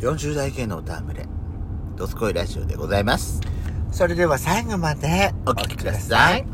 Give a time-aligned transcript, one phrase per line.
[0.00, 1.26] 40代系の歌群れ、
[1.96, 3.38] ドスコイラジオでございます。
[3.92, 6.46] それでは最後までお聞きください。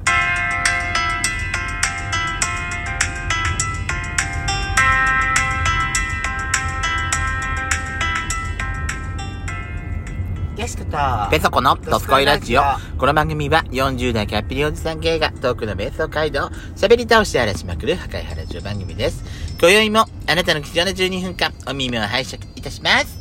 [10.57, 10.99] ゲストと
[11.31, 12.63] ペソコのドスコイラジオ。
[12.99, 19.23] この番組は40代キャッピリおじさん系がトークのベースを街道を喋り倒して荒らしまくる破壊ハラジオ番組です。
[19.61, 23.16] 今宵もあなたの貴重な12分間お耳を拝借いたします。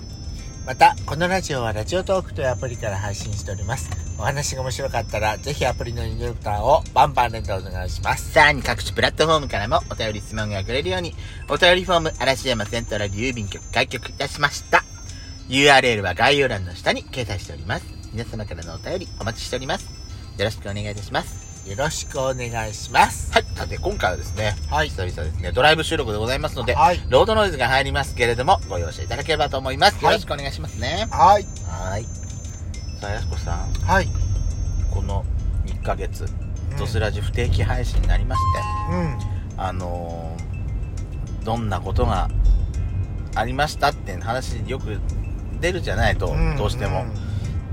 [0.65, 11.13] またこのラジオはラジオトークというアプリから配信しておりますお話が面白かったらぜひアプリのいいねボタンをバンバン連打お願いしますさらに各種プラットフォームからもお便り質問が送れるように、
[11.49, 14.83] お便りフォーム嵐山セントラル郵便局開局いたしました。
[15.49, 17.85] URL は概要欄の下に掲載しております。
[18.11, 19.85] 皆様からのお便りお待ちしております。
[20.37, 21.44] よろしくお願いいたします。
[21.65, 23.31] よろしくお願いします。
[23.33, 23.45] はい。
[23.55, 24.89] さて、今回はですね、はい。
[24.89, 26.99] 久々ですね、ドライブ収録でございますので、はい。
[27.09, 29.95] ロードノイズが入りますけれども、ご容赦いただければと思います。
[29.95, 30.17] よはい。
[30.17, 31.07] ろしくお願いしますね。
[31.09, 31.45] はい。
[31.67, 32.03] はい。
[33.01, 34.07] さあ、やすこさん、はい。
[34.91, 35.25] この
[35.65, 36.25] 1ヶ月、
[36.71, 36.77] うん。
[36.77, 38.41] ドスラジ不定期配信になりまし
[38.89, 39.17] て、うん。
[39.57, 40.45] あのー
[41.45, 42.27] どんなことが
[43.35, 44.99] ありましたって話よく
[45.61, 46.55] 出るじゃないと、うん。
[46.57, 47.05] どうしても。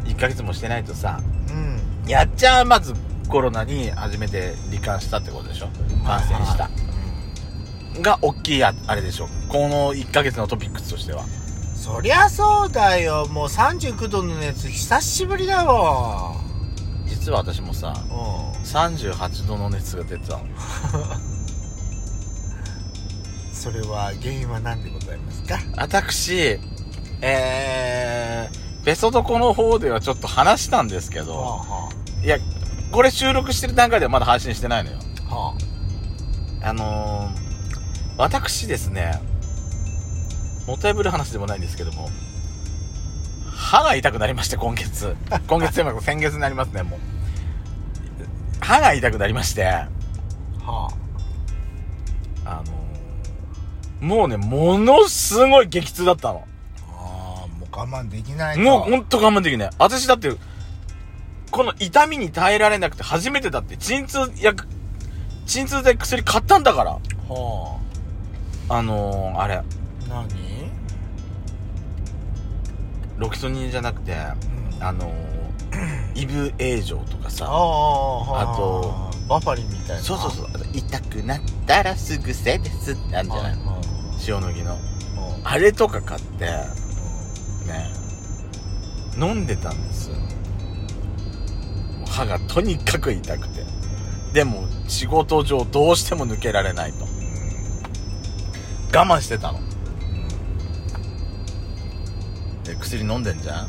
[0.04, 2.08] 1ヶ月もしてないとさ、うん。
[2.08, 2.92] やっちゃんはまず
[3.32, 5.68] コロナに初めて罹患したってことでしょ？
[6.04, 6.68] 感染した。
[8.02, 9.28] が大きいああれでしょ？
[9.48, 11.24] この1ヶ月のトピックスとしては。
[11.74, 13.26] そりゃそうだよ。
[13.28, 16.34] もう39度の熱久しぶりだわ。
[17.06, 18.12] 実は私もさ、う
[18.66, 20.44] 38度の熱が出てたの。
[20.44, 20.48] ん
[23.52, 25.58] それは原因は何でございますか？
[25.76, 26.58] 私、
[27.22, 31.88] えー、ベソドコの方ではちょっと話したんですけど、は
[32.22, 32.38] いや、
[32.92, 34.98] これ収録してる段階ではまだ配信してないのよ。
[35.30, 35.54] あは
[36.62, 37.32] あのー、
[38.18, 39.18] 私ですね、
[40.66, 42.10] もったいぶる話でもないんですけども、
[43.50, 45.16] 歯が痛くなりまして、今月。
[45.48, 47.00] 今月でも先月になりますね、もう。
[48.60, 49.88] 歯が痛くなりまして、あ
[50.66, 50.90] あは
[52.44, 56.44] のー、もうね、ものすごい激痛だったの。
[56.94, 59.70] ああもう我慢できないともうほんと我慢できない。
[59.78, 60.36] 私だって、
[61.52, 64.66] この痛みに耐えられなくて初めてだって、鎮痛薬、
[65.46, 66.92] 鎮痛で薬買ったんだから。
[66.92, 67.78] は
[68.70, 68.82] あ。
[68.82, 69.64] のー、あれ、あ
[70.08, 70.72] 何？
[73.18, 74.82] ロキソニンじゃなくて、うん。
[74.82, 78.56] あのー、 イブエージョとかあさ、ああ。
[78.56, 80.02] とバファリンみたいな。
[80.02, 83.58] そうそうそう、痛くなったらすぐせですってあるんじゃない。
[84.26, 84.78] 塩野義の。
[85.44, 86.72] あれとか買って、ね、
[89.18, 90.08] 飲んでたんです。
[90.08, 90.18] もう
[92.12, 93.64] 歯がとにかく痛くて。
[94.34, 97.06] でも、仕事上どうしても抜けられないと。
[98.96, 99.60] 我慢してたの。
[102.64, 103.68] で、薬飲んでんじゃん？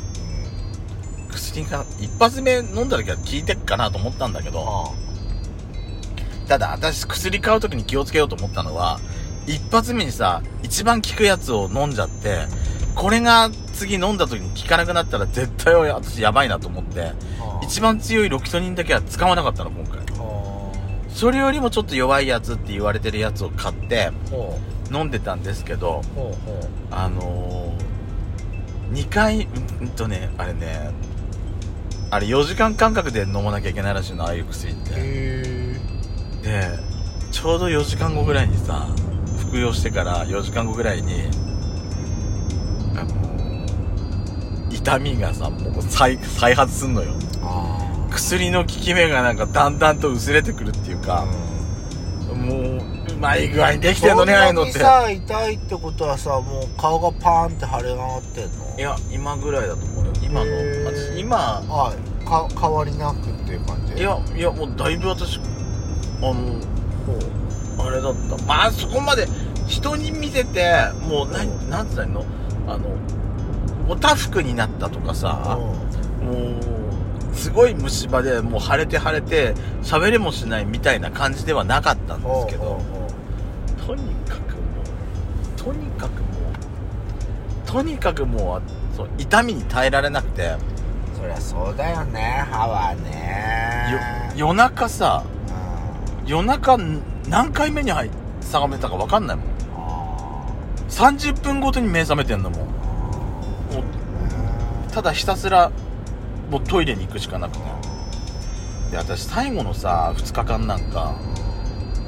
[1.30, 4.92] 薬が、一発目飲んだ時は効いてっかなと思ったんだけど、
[6.46, 9.00] ただ私薬買う時に気をつけようと思ったのは、
[9.46, 12.46] 一発目にさ、一番効くやつを飲んじゃって、
[12.94, 17.12] これが次飲んだ時に効かなくなったら絶対私やばいなと思って、
[17.62, 20.04] 一番強いロキソニンだけは使わなかったの、今回。
[21.08, 24.58] それよりもちょっと弱いやつって言われてるやつを買ってほ
[24.92, 26.02] 飲んでたんですけど、
[26.90, 30.90] あのー、2回、うんうんとね、あれね、
[32.10, 34.92] あれ4時間間隔で飲まなきゃいけないらしいの、ああいう薬って。
[34.94, 35.80] へ
[36.42, 36.78] で、
[37.30, 38.88] ちょうど4時間後ぐらいにさ、
[39.38, 41.30] 服用してから4時間後ぐらいに、
[44.84, 47.14] 痛みがさ、もう再、再発すんのよ。
[47.42, 51.26] あ薬の効き目がなんかだんだんと薄れてくるっていうあか、
[52.36, 52.78] もう、
[53.12, 54.72] うまい具合にできてんのね、ああいうのって。
[54.72, 58.78] さ痛いってことはさもう顔がパーンって腫れ上がってんの？
[58.78, 60.12] いや、今ぐらいだと思うよ。
[60.22, 60.50] 今の
[60.84, 61.94] 私、今、あ
[62.26, 63.94] か変わりなくっていう感じ？
[63.94, 65.40] いや、いや、もうだいぶ私、あ
[66.20, 66.60] の、
[67.86, 68.44] あれだった。
[68.44, 69.26] まあ、そこまで、
[69.66, 72.24] 人に見せて、もう、なうんん、なんつったらいいの？
[72.68, 72.84] あの、
[73.88, 75.58] おたふくになったとかさ、
[76.22, 76.32] も
[77.32, 82.80] う、すごい虫歯で、もう腫れて腫れて、喋れもしないみたいな感じではなかったんですけど、
[83.86, 86.28] とにかくもう、とにかくも
[87.64, 88.62] う、とにかくもう、
[88.96, 90.58] そう痛みに耐えられなくて、よ
[91.16, 94.32] そりゃそうだよね歯はね。
[94.36, 95.24] 夜中さ、
[96.22, 96.28] うん。
[96.28, 96.78] 夜中
[97.28, 98.10] 何回目に入
[98.40, 99.46] 覚めたか分かんないもん。
[99.76, 100.46] あ
[100.88, 102.73] 30分ごとに目覚めてんのもん
[104.94, 105.72] ただひたすら
[106.50, 107.64] もうトイレに行くしかなくて。
[108.92, 111.16] で私最後のさ2日間なんか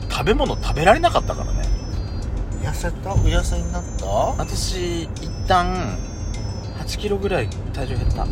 [0.09, 1.63] 食べ物食べられなかったからね。
[2.63, 3.13] 痩せた？
[3.13, 4.07] お痩せになった？
[4.07, 5.99] 私一旦
[6.79, 8.25] 8キロぐらい体重減った。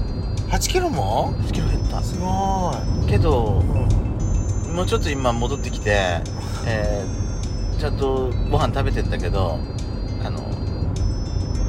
[0.57, 2.01] 8キロも？8キロ減った。
[2.01, 2.73] すご
[3.09, 3.61] けど
[4.69, 6.21] い、うん、もうちょっと今戻ってきて、
[6.67, 9.59] えー、ちゃんとご飯食べてんだけど
[10.25, 10.43] あの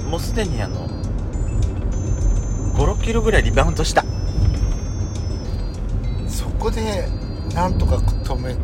[0.07, 0.94] もうすでにあの56
[3.05, 4.03] キロぐらいリバウンドした。
[6.27, 7.07] そこで
[7.53, 8.55] なんとか止め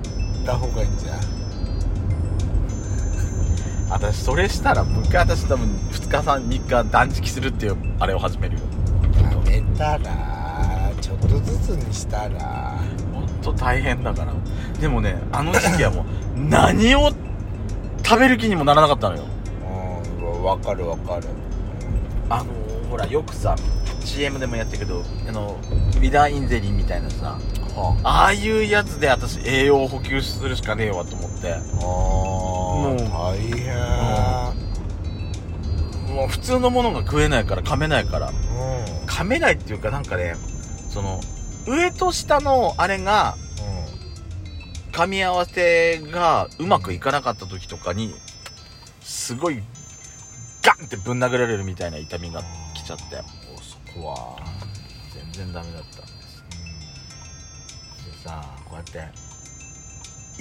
[0.46, 1.16] た方がいいんじゃ？
[1.16, 1.20] ん
[3.92, 6.18] 私それしたらもう一回私多分2日
[6.58, 8.62] 3日断食するっていうあれを始めるよ。
[9.22, 10.02] やめたら
[11.00, 12.80] ちょっとずつにしたら。
[13.14, 14.34] ほんと大変だから。
[14.80, 16.06] でもねあの時期はもう
[16.50, 17.12] 何を
[18.04, 19.24] 食べる気にもならなかったのよ。
[20.24, 21.28] うんわかるわかる。
[22.30, 22.46] あの
[22.90, 23.56] ほらよくさ
[24.04, 25.60] CM でもやってるけどあの
[25.96, 27.38] ウィダーインゼリーみたいなさ
[27.76, 28.26] はあ。
[28.28, 31.54] あいうやつで私栄養を補給するしかねえわと思って。
[31.54, 33.76] あもう大変。
[36.16, 38.30] もう普通のものが食えないから噛めないから。
[38.30, 38.36] うん。
[39.06, 40.36] 噛めないっていうかなんかね
[40.90, 41.22] その
[41.68, 43.36] 上と下のあれが
[44.92, 48.14] 噛み合わせがうまくいかなかった時とかに
[49.00, 49.62] すごい
[50.62, 52.42] ガンってぶん殴られるみたいな痛みが
[52.76, 53.22] 来ちゃって
[53.94, 54.38] そこは
[55.14, 56.02] 全然ダメだった。
[56.02, 56.06] ん。
[56.06, 56.44] です
[58.24, 59.02] でさこうやって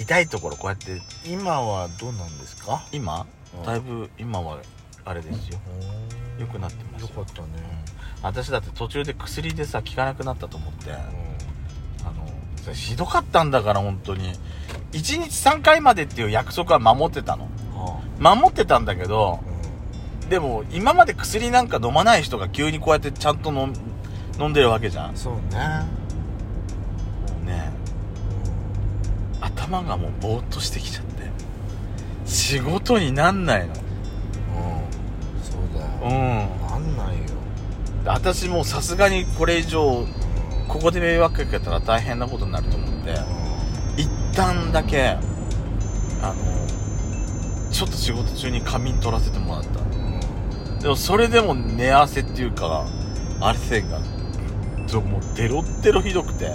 [0.00, 2.82] 痛いところこうやって今はどうなんですか？
[2.92, 3.26] 今？
[3.56, 3.62] うん。
[3.64, 4.58] だいぶ今は
[5.04, 5.58] あれですよ。
[6.38, 7.08] 良くなってますよ。
[7.08, 7.48] よかったね。
[8.22, 10.90] 私だって途中で薬でさ効かなくなったと思って。
[10.90, 10.98] うあ
[12.68, 14.32] のひどかったんだから本当に。
[14.92, 17.46] 1日3回までっていう約束は守ってたの。
[17.46, 18.00] んは
[18.36, 19.49] 守ってたんだけどあうん
[20.30, 23.74] でも今まで薬なんか飲まない人が急にこうやってちゃんと飲ん
[24.40, 25.16] 飲んでるわけじゃん。
[25.16, 25.58] そうね。
[27.44, 27.72] ね。
[29.40, 31.10] 頭がもうぼーっとしてきちゃって。
[32.26, 33.66] 仕事になんないの。
[33.66, 33.72] うん
[35.42, 36.48] そうだうよん。
[36.68, 37.24] なんないよ。
[38.04, 40.06] 私もうさすがにこれ以上
[40.68, 43.14] ここで迷惑かけたら大変なことになると思って。
[43.96, 45.18] 一旦だけ
[46.22, 46.34] あの
[47.72, 49.89] ちょっと仕事中に仮眠取らせてもらった
[50.80, 52.86] でもそれでも寝汗っていうか
[53.40, 54.00] 汗が
[54.86, 56.50] ちょもうデロッデロひどくて。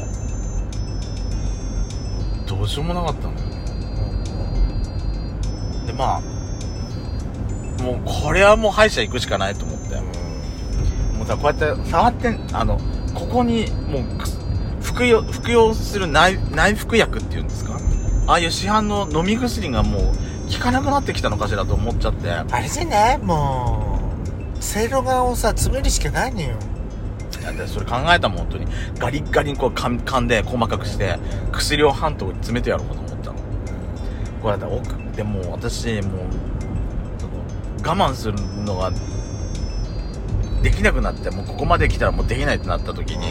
[2.47, 3.37] どうしようもなかったのよ。
[5.87, 6.21] でまあ
[7.81, 9.95] もうこれはもう歯医者行くしかないと思って。
[11.17, 12.79] もうさこうやって触ってあの
[13.15, 14.03] ここにもう
[14.81, 17.79] 服用服用する内内服薬っていうんですか？
[18.27, 20.01] ああいう市販の飲み薬がもう
[20.53, 22.29] 効かなくなってきたのかしらと思っちゃって。
[22.29, 23.94] あれじゃないもう。
[24.65, 26.55] せいろがんをさ詰めるしかないのよ。
[27.67, 28.65] それ考えたもん本当に。
[28.97, 31.17] ガリッガリにこう噛ん噛んで細かくして
[31.51, 33.37] 薬を半島に詰めてやろうかと思ったの。
[34.41, 36.27] これだ奥でも私もう
[37.87, 38.33] 我慢する
[38.63, 38.91] のが
[40.63, 43.27] できなくなってもうここまで来たらもうできないってなった時に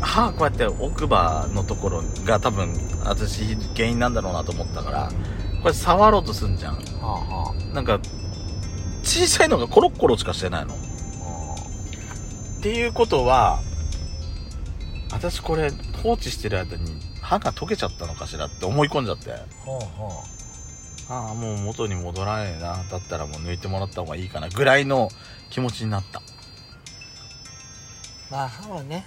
[0.00, 2.74] 歯こうやって奥歯のところが多分
[3.04, 5.10] 私原因なんだろうなと思ったから
[5.62, 6.74] これ触ろうとすんじゃん。
[6.74, 7.98] はあはなんか
[9.10, 10.72] 小さいのがコロッコロしかしてないの。
[10.72, 11.56] あは
[12.60, 13.58] っていうことは
[15.10, 15.72] 私これ
[16.04, 19.32] 放置してる間に歯が溶けちゃったのかしらって思い込んじゃって。
[19.32, 20.22] あは
[21.08, 21.30] あ。
[21.32, 22.84] あもう元に戻らねえな。
[22.88, 25.08] だったらもう抜いてもらった方がいいかなぐらいの
[25.50, 26.20] 気持ちになった。
[26.20, 26.22] あ
[28.30, 29.04] まあ歯はね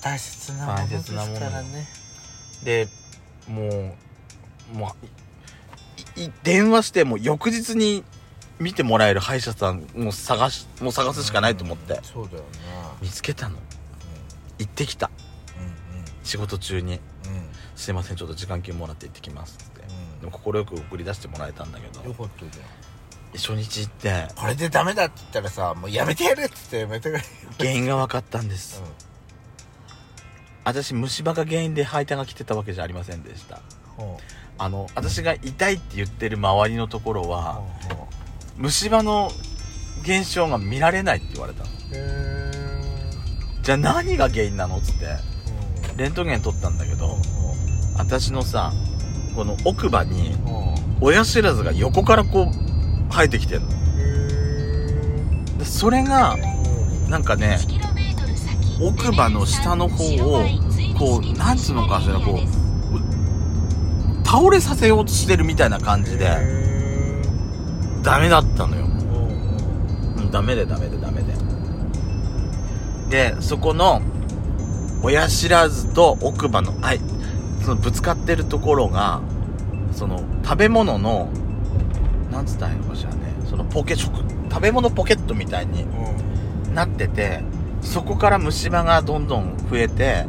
[0.00, 1.88] 大切なものですからね。
[2.62, 2.86] で
[3.48, 3.96] も
[4.72, 4.94] うも
[6.16, 8.04] う電話してもう翌日に
[8.60, 11.98] 見てもらえる歯医者さんもう探しもう探すしかないと思って。
[12.02, 12.44] そうだよ
[13.00, 13.56] 見つけたの。
[14.58, 15.06] 行ってきた。
[15.08, 15.12] な
[16.22, 17.00] 仕事中に。
[17.24, 17.30] うん。
[17.32, 19.80] うんうん「すいませんちょっと時間金もらって行ってきます」って。
[20.20, 22.04] でも快く送り出してもらえたんだけど。
[22.04, 22.66] よかったじゃん。
[23.32, 24.28] 初日行って。
[24.36, 27.24] これでダメだって言ったらさもうやめてやるって言ってやめてくれ。
[27.58, 28.82] 原因が分かったんです。
[30.64, 33.22] 私虫歯が原因で歯痛が来てたわけじゃありません。
[33.22, 33.62] でした
[33.96, 34.20] ほ
[34.58, 37.62] あの私が痛いって言ってる周りのところうはほ
[37.92, 37.99] うほ
[38.60, 39.32] 虫歯の
[40.02, 41.70] 現象が見られないって言われたの。
[43.62, 45.06] じゃあ何が原因なのっつって。
[45.06, 45.30] え
[45.96, 47.18] レントゲン取ったんだけど
[47.98, 48.72] 私のさ
[49.34, 50.34] この奥歯に
[51.00, 52.46] 親知らずが横からこう
[53.12, 53.68] 生えてきてんの。
[55.58, 57.58] でそれがえなんかね
[58.80, 60.44] 奥歯の下の方を
[60.98, 66.69] こうなんつうのかしらこう倒れさせようとしてるみたいな感じで
[68.02, 68.84] ダメだったのよ。
[68.84, 70.30] うん。
[70.30, 71.34] ダメでダメでダメで。
[73.10, 74.00] でそこの
[75.02, 77.00] 親知らずと奥歯のはい
[77.62, 79.20] そのぶつかってるところが
[79.92, 81.28] その食べ物の
[82.30, 83.34] なんつったらいいのかしらね。
[83.48, 84.14] そのポケ食。
[84.50, 86.74] 食べ物ポケットみたいにうん。
[86.74, 87.42] なってて
[87.80, 90.24] そこから虫歯がどんどん増えて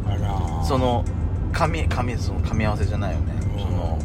[0.67, 1.05] その
[1.53, 3.63] 噛み噛みその噛み合わせじゃないよね、うん。
[3.63, 3.99] その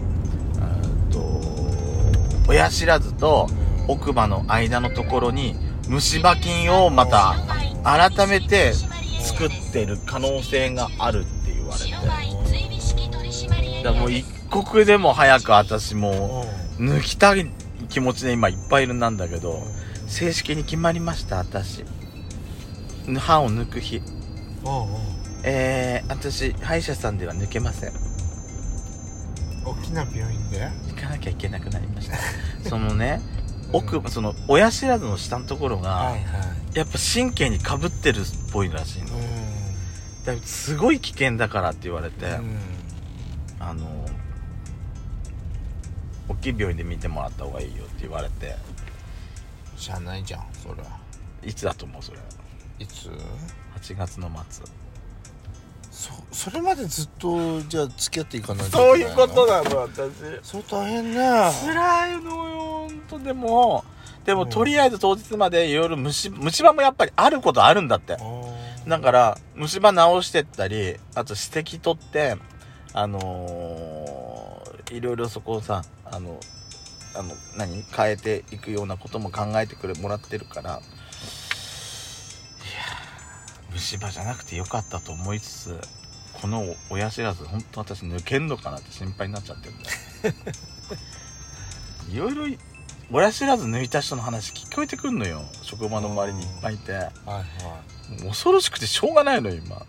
[2.57, 5.55] 親知らずとうん奥歯の間のところに
[5.89, 7.37] 虫歯菌をまた
[7.85, 8.73] 改めて
[9.21, 11.93] 作ってる可能性があるって言われて
[13.85, 16.45] だもう一刻でも早く私も
[16.81, 17.49] う抜きたい
[17.89, 19.63] 気持ちで今いっぱいいるなんだけど
[20.09, 21.85] 正式に決まりました私。
[23.19, 24.03] 歯を抜く日。
[25.45, 27.93] えー、私歯医者さんでは抜けません。
[29.65, 30.69] 大きな病院で？
[30.97, 32.17] 行かなきゃいけなくなりました。
[32.69, 33.21] そのね
[33.73, 36.23] 奥その親知らずの下のところが、はいはい。
[36.75, 39.09] やっぱ神経にかぶってるっぽいらしいの。
[40.25, 42.59] だからすごい危険だからって言われて、うん。
[43.59, 44.07] あの
[46.29, 48.57] 大きい病院で見てもらった方がいいよって言われて。
[49.77, 50.75] しゃあないじゃんそれ。
[50.83, 50.89] は
[51.43, 52.19] いつだと思うそれ？
[52.79, 53.09] いつ
[53.81, 54.65] ？8月の末
[55.97, 60.13] そそれまでずっとじゃあ付き合っていかないそういうことだなの私。
[60.43, 61.21] それ大変ね。
[61.65, 63.19] 辛いのよほんと。
[63.19, 63.83] でも
[64.27, 64.51] でも、うん。
[64.51, 68.19] とりあえず当日までいろいろ虫虫歯もやっぱりあることあるんだって。
[68.87, 72.37] だから虫歯直してったりあと指摘取って
[72.93, 76.39] あのーいろいろそこをさあの
[77.17, 77.83] あの何？
[77.83, 80.81] 変えていくようなことも考えてくれもらってるから
[83.77, 85.81] 虫歯じゃなくてよかったと思いつつ
[86.41, 90.35] この親知らず本当私抜けんのかなって心配になっちゃってるんだよ。
[92.13, 92.59] いろいろい
[93.11, 95.43] 親知らず抜いた人の話聞こえてくんのよ。
[95.63, 96.93] 職場の周りにいっぱいいて。
[96.93, 97.43] はいは
[98.21, 98.29] い。
[98.29, 99.83] 恐ろしくてしょうがないのよ今。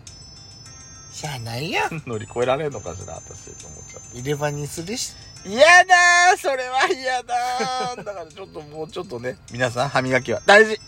[1.12, 5.14] しゃあないや 乗り越えられるのかしら私と思っちゃ入れ歯にするし。
[5.44, 7.96] う嫌だーそれは嫌だー。
[7.96, 10.80] だからちょっともうちょっとね皆さん歯磨きは大事